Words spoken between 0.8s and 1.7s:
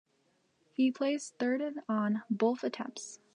placed third